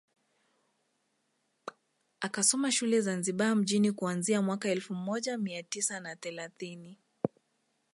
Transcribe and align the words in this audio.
Akasoma 2.21 2.71
shule 2.71 3.01
Zanzibar 3.01 3.55
mjini 3.55 3.91
kuanzia 3.91 4.41
mwaka 4.41 4.69
elfu 4.69 4.93
moja 4.95 5.37
mia 5.37 5.63
tisa 5.63 5.99
na 5.99 6.15
thelathini 6.15 6.97